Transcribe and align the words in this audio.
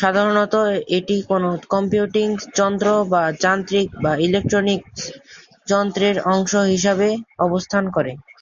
সাধারণত 0.00 0.54
এটি 0.96 1.16
কোন 1.28 1.42
কম্পিউটিং 1.68 2.26
যন্ত্র 2.56 2.88
বা 3.12 3.22
যান্ত্রিক 3.42 3.88
বা 4.02 4.12
ইলেকট্রনিক্স 4.26 5.00
যন্ত্রের 5.68 6.16
অংশ 6.32 6.52
হিসাবে 6.72 7.08
অবস্থান 7.40 7.84
করে। 7.96 8.12